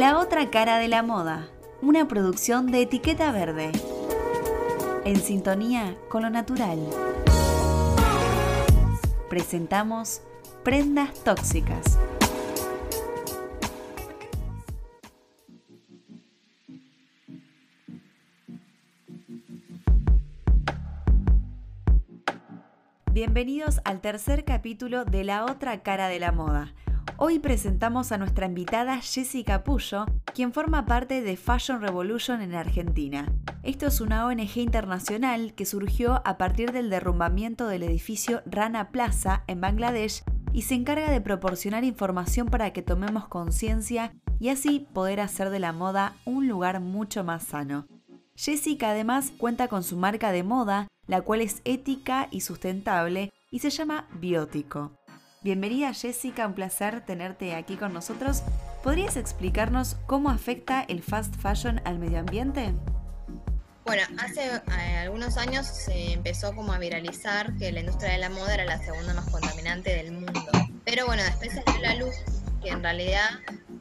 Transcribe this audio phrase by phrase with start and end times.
[0.00, 1.46] La otra cara de la moda,
[1.82, 3.70] una producción de etiqueta verde,
[5.04, 6.78] en sintonía con lo natural.
[9.28, 10.22] Presentamos
[10.64, 11.98] Prendas Tóxicas.
[23.12, 26.72] Bienvenidos al tercer capítulo de La otra cara de la moda.
[27.22, 33.30] Hoy presentamos a nuestra invitada Jessica Puyo, quien forma parte de Fashion Revolution en Argentina.
[33.62, 39.44] Esto es una ONG internacional que surgió a partir del derrumbamiento del edificio Rana Plaza
[39.48, 40.22] en Bangladesh
[40.54, 45.58] y se encarga de proporcionar información para que tomemos conciencia y así poder hacer de
[45.58, 47.86] la moda un lugar mucho más sano.
[48.34, 53.58] Jessica además cuenta con su marca de moda, la cual es ética y sustentable y
[53.58, 54.99] se llama Biótico.
[55.42, 58.42] Bienvenida Jessica, un placer tenerte aquí con nosotros.
[58.84, 62.74] ¿Podrías explicarnos cómo afecta el fast fashion al medio ambiente?
[63.86, 68.28] Bueno, hace eh, algunos años se empezó como a viralizar que la industria de la
[68.28, 70.50] moda era la segunda más contaminante del mundo.
[70.84, 72.14] Pero bueno, después dio la luz
[72.62, 73.30] que en realidad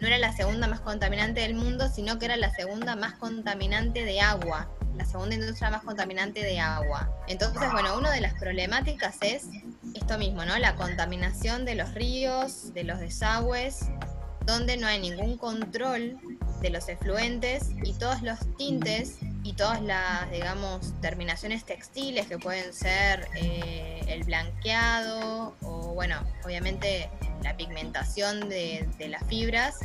[0.00, 4.04] no era la segunda más contaminante del mundo, sino que era la segunda más contaminante
[4.04, 7.08] de agua, la segunda industria más contaminante de agua.
[7.28, 9.50] Entonces, bueno, una de las problemáticas es
[10.04, 10.58] esto mismo, ¿no?
[10.58, 13.86] La contaminación de los ríos, de los desagües,
[14.44, 16.18] donde no hay ningún control
[16.60, 22.74] de los efluentes y todos los tintes y todas las, digamos, terminaciones textiles que pueden
[22.74, 27.08] ser eh, el blanqueado o, bueno, obviamente
[27.42, 29.76] la pigmentación de, las fibras,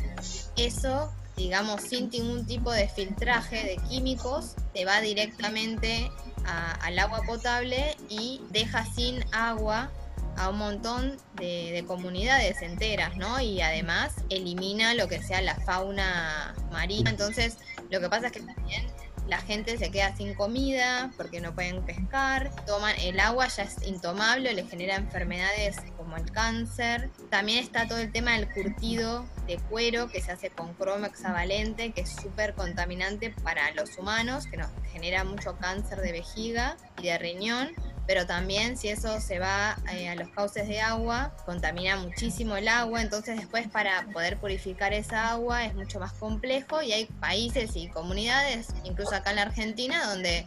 [0.58, 6.10] eso, digamos, sin ningún tipo de filtraje de químicos, te va directamente
[6.44, 9.90] al agua potable y deja sin agua
[10.40, 13.40] a un montón de, de, comunidades enteras, ¿no?
[13.40, 17.10] Y además elimina lo que sea la fauna marina.
[17.10, 17.58] Entonces,
[17.90, 18.86] lo que pasa es que también
[19.30, 23.76] la gente se queda sin comida porque no pueden pescar, toman el agua ya es
[23.86, 27.10] intomable, le genera enfermedades como el cáncer.
[27.30, 31.92] También está todo el tema del curtido de cuero que se hace con cromo hexavalente,
[31.92, 37.04] que es súper contaminante para los humanos, que nos genera mucho cáncer de vejiga y
[37.04, 37.70] de riñón
[38.06, 42.68] pero también si eso se va eh, a los cauces de agua, contamina muchísimo el
[42.68, 47.76] agua, entonces después para poder purificar esa agua es mucho más complejo y hay países
[47.76, 50.44] y comunidades, incluso acá en la Argentina, donde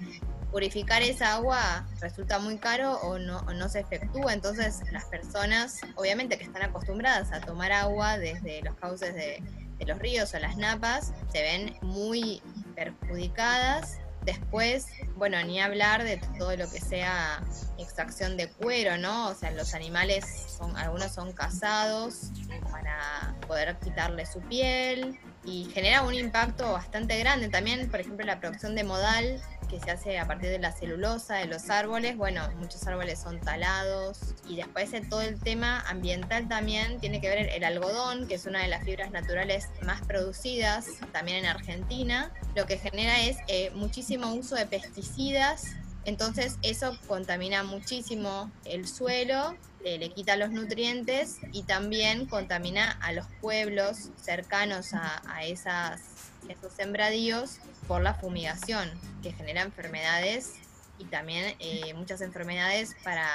[0.52, 6.38] purificar esa agua resulta muy caro o no, no se efectúa, entonces las personas obviamente
[6.38, 9.41] que están acostumbradas a tomar agua desde los cauces de,
[9.80, 12.41] de los ríos o las napas, se ven muy
[12.75, 17.44] perjudicadas Después, bueno, ni hablar de todo lo que sea
[17.78, 19.28] extracción de cuero, ¿no?
[19.28, 20.25] O sea, los animales
[20.57, 22.31] son, algunos son cazados
[22.72, 27.50] para poder quitarle su piel y genera un impacto bastante grande.
[27.50, 29.41] También, por ejemplo, la producción de modal
[29.73, 32.16] que se hace a partir de la celulosa de los árboles.
[32.16, 34.19] Bueno, muchos árboles son talados.
[34.47, 38.45] Y después de todo el tema ambiental también tiene que ver el algodón, que es
[38.45, 42.31] una de las fibras naturales más producidas también en Argentina.
[42.56, 45.75] Lo que genera es eh, muchísimo uso de pesticidas.
[46.06, 53.12] Entonces eso contamina muchísimo el suelo, eh, le quita los nutrientes y también contamina a
[53.12, 56.02] los pueblos cercanos a, a esas,
[56.47, 58.90] esos sembradíos por la fumigación,
[59.22, 60.53] que genera enfermedades
[61.00, 63.28] y también eh, muchas enfermedades para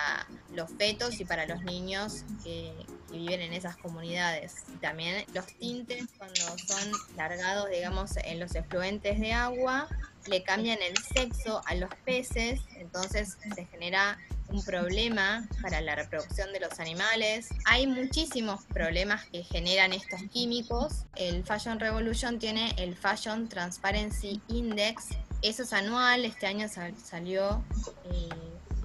[0.55, 2.73] los fetos y para los niños que,
[3.11, 4.65] viven en esas comunidades.
[4.83, 9.89] También los tintes cuando son largados, digamos, en los efluentes de agua,
[10.29, 14.19] le cambian el sexo a los peces, entonces se genera
[14.49, 17.49] un problema para la reproducción de los animales.
[17.67, 21.05] Hay muchísimos problemas que generan estos químicos.
[21.17, 25.09] El Fashion Revolution tiene el Fashion Transparency Index.
[25.43, 27.63] Eso es anual, este año salió
[28.11, 28.29] eh,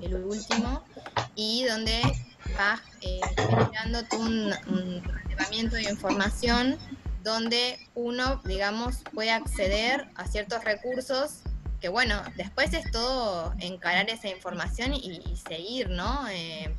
[0.01, 0.83] el último,
[1.35, 2.01] y donde
[2.59, 6.77] va eh, generando un, un de información
[7.23, 11.41] donde uno, digamos, puede acceder a ciertos recursos
[11.83, 16.29] que bueno, después es todo encarar esa información y, seguir, ¿no?
[16.29, 16.73] Eh,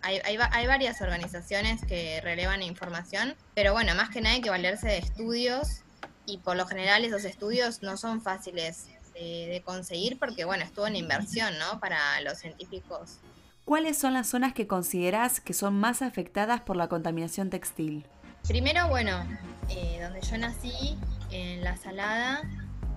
[0.00, 4.88] hay, hay, varias organizaciones que relevan información, pero bueno, más que nada hay que valerse
[4.88, 5.82] de estudios
[6.24, 10.96] y por lo general esos estudios no son fáciles de, conseguir porque bueno, estuvo en
[10.96, 11.78] inversión, ¿no?
[11.78, 13.18] Para los científicos.
[13.66, 18.06] ¿Cuáles son las zonas que consideras que son más afectadas por la contaminación textil?
[18.48, 19.24] Primero, bueno,
[19.68, 20.98] eh, donde yo nací,
[21.30, 22.42] en La Salada,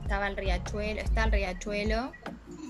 [0.02, 2.12] estaba el riachuelo, está el riachuelo,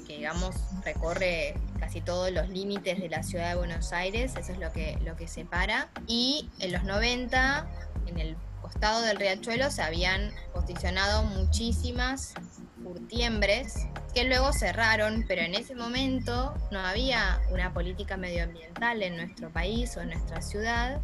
[0.08, 4.60] que digamos recorre casi todos los límites de la ciudad de Buenos Aires, eso es
[4.60, 5.90] lo que, lo que separa.
[6.08, 7.68] Y en los 90,
[8.08, 12.34] en el costado del riachuelo se habían posicionado muchísimas
[12.84, 19.50] curtiembres que luego cerraron, pero en ese momento no había una política medioambiental en nuestro
[19.52, 21.02] país o en nuestra ciudad.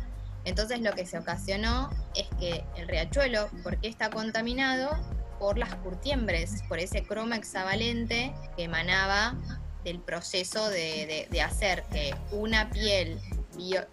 [0.50, 4.90] Entonces lo que se ocasionó es que el riachuelo, porque está contaminado?
[5.40, 9.36] Por las curtiembres, por ese croma hexavalente que emanaba
[9.86, 13.19] del proceso de, hacer que una piel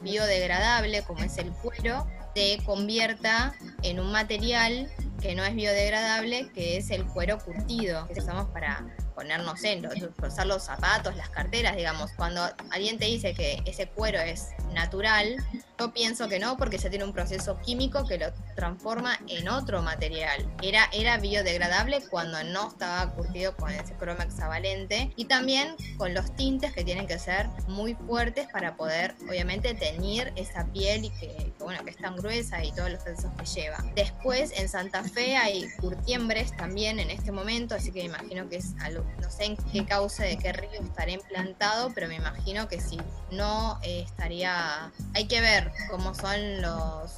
[0.00, 6.76] biodegradable, como es el cuero, se convierta en un material que no es biodegradable, que
[6.79, 9.88] es el cuero curtido, que usamos para ponernos en,
[10.23, 12.12] usar los zapatos, las carteras, digamos.
[12.12, 15.37] Cuando alguien te dice que ese cuero es natural,
[15.78, 19.82] yo pienso que no, porque ya tiene un proceso químico que lo transforma en otro
[19.82, 20.46] material.
[20.62, 26.34] Era, era biodegradable cuando no estaba curtido con ese croma hexavalente y también con los
[26.37, 31.52] tintes que tienen que ser muy fuertes para poder, obviamente, teñir esa piel y que,
[31.58, 33.84] bueno, que es tan gruesa y todos los procesos que lleva.
[33.94, 38.56] Después, en Santa Fe hay curtiembres también en este momento, así que me imagino que
[38.56, 42.69] es algo, no sé en qué causa de qué río estaría implantado, pero me imagino
[42.69, 42.99] que si
[43.31, 44.65] no eh, estaría,
[45.14, 47.10] hay que ver cómo son los,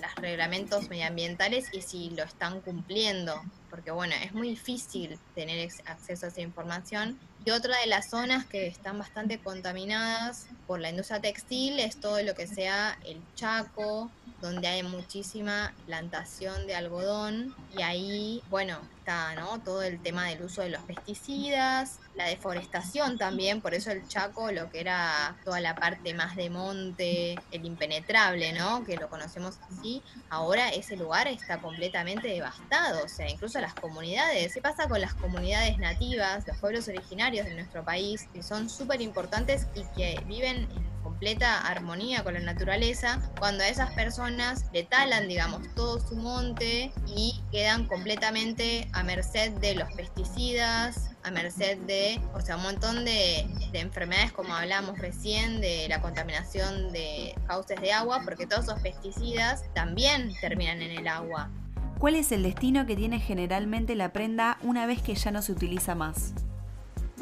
[0.00, 6.26] los reglamentos medioambientales y si lo están cumpliendo, porque bueno, es muy difícil tener acceso
[6.26, 7.18] a esa información.
[7.44, 12.22] Y otra de las zonas que están bastante contaminadas por la industria textil es todo
[12.22, 14.10] lo que sea el Chaco,
[14.40, 19.60] donde hay muchísima plantación de algodón y ahí, bueno, está ¿no?
[19.60, 24.50] todo el tema del uso de los pesticidas, la deforestación también, por eso el Chaco,
[24.50, 28.82] lo que era toda la parte más de monte, el impenetrable, ¿no?
[28.84, 34.54] Que lo conocemos así, ahora ese lugar está completamente devastado, o sea, incluso las comunidades.
[34.54, 39.02] ¿Qué pasa con las comunidades nativas, los pueblos originarios de nuestro país, que son súper
[39.02, 44.82] importantes y que viven en completa armonía con la naturaleza, cuando a esas personas le
[44.82, 51.78] talan, digamos, todo su monte y quedan completamente a merced de los pesticidas, a merced
[51.86, 57.80] de, o sea, un montón de, enfermedades como hablamos recién, de la contaminación de cauces
[57.80, 61.50] de agua, porque todos esos pesticidas también terminan en el agua.
[61.98, 65.52] ¿Cuál es el destino que tiene generalmente la prenda una vez que ya no se
[65.52, 66.34] utiliza más?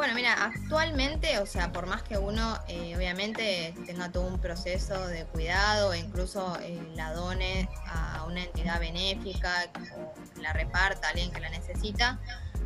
[0.02, 5.06] Bueno, mira, actualmente, o sea, por más que uno eh, obviamente tenga todo un proceso
[5.06, 11.10] de cuidado, e incluso eh, la done a una entidad benéfica o la reparta a
[11.10, 12.18] alguien que la necesita,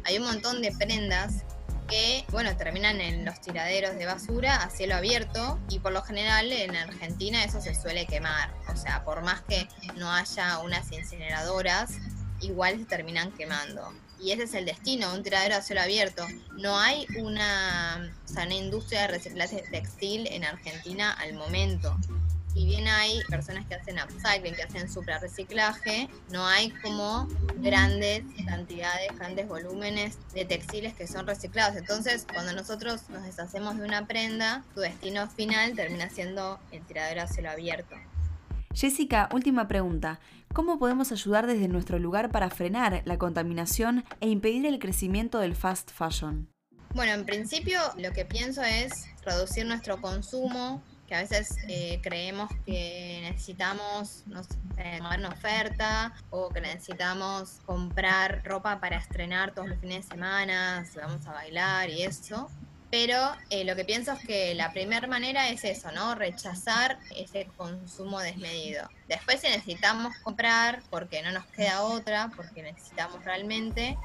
[0.05, 1.45] hay un montón de prendas
[1.91, 6.51] que, bueno, terminan en los tiraderos de basura a cielo abierto y por lo general
[6.51, 8.51] en Argentina eso se suele quemar.
[8.73, 11.99] O sea, por más que no haya unas incineradoras,
[12.41, 13.93] igual se terminan quemando.
[14.21, 16.27] Y ese es el destino, un tiradero a cielo abierto.
[16.53, 21.97] No hay una, sana industria de reciclaje textil en Argentina al momento
[22.57, 28.23] si bien hay personas que hacen upcycling, que hacen super reciclaje, no hay como grandes
[28.47, 31.77] cantidades, grandes volúmenes de textiles que son reciclados.
[31.77, 37.23] Entonces, cuando nosotros nos deshacemos de una prenda, su destino final termina siendo el tiradero
[37.23, 37.95] a cielo abierto.
[38.77, 40.21] Jessica, última pregunta.
[40.53, 45.57] ¿Cómo podemos ayudar desde nuestro lugar para frenar la contaminación e impedir el crecimiento del
[45.57, 46.47] fast fashion?
[46.95, 52.51] Bueno, en principio lo que pienso es reducir nuestro consumo, que a veces eh, creemos
[52.67, 59.79] que necesitamos no sé, una oferta o que necesitamos comprar ropa para estrenar todos los
[59.79, 62.51] fines de semana, vamos a bailar y eso.
[62.91, 63.17] Pero
[63.51, 66.15] eh, lo que pienso es que la primera manera es eso, ¿no?
[66.15, 68.89] Rechazar ese consumo desmedido.
[69.09, 73.99] Después si necesitamos comprar porque no nos queda otra, porque necesitamos realmente,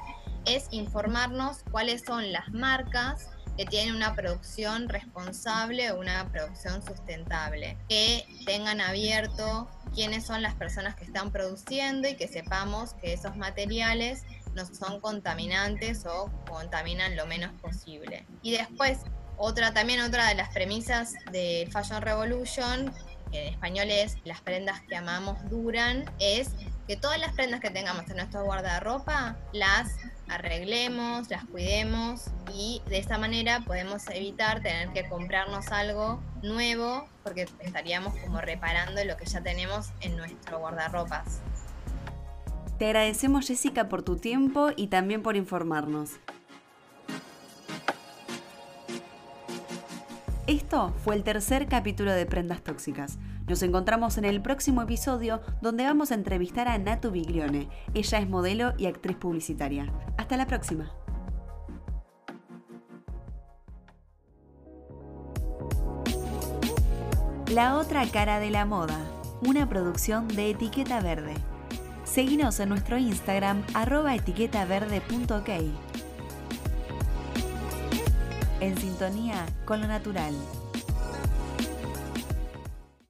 [0.44, 7.76] es informarnos cuáles son las marcas que tienen una producción responsable o una producción sustentable,
[7.88, 13.36] que tengan abierto quiénes son las personas que están produciendo y que sepamos que esos
[13.36, 18.26] materiales no son contaminantes o contaminan lo menos posible.
[18.42, 18.98] Y después,
[19.36, 22.92] otra también otra de las premisas de Fashion Revolution,
[23.30, 26.50] que en español es las prendas que amamos duran, es
[26.86, 29.96] que todas las prendas que tengamos en nuestro guardarropa las
[30.28, 37.48] arreglemos, las cuidemos y de esa manera podemos evitar tener que comprarnos algo nuevo porque
[37.60, 41.40] estaríamos como reparando lo que ya tenemos en nuestro guardarropas.
[42.82, 46.18] Te agradecemos Jessica por tu tiempo y también por informarnos.
[50.48, 53.20] Esto fue el tercer capítulo de Prendas Tóxicas.
[53.46, 57.68] Nos encontramos en el próximo episodio donde vamos a entrevistar a Natu Biglione.
[57.94, 59.86] Ella es modelo y actriz publicitaria.
[60.16, 60.90] Hasta la próxima.
[67.48, 68.98] La otra cara de la moda,
[69.46, 71.36] una producción de etiqueta verde.
[72.12, 75.48] Seguinos en nuestro Instagram arroba etiquetaverde.ok.
[78.60, 80.34] En sintonía con lo natural.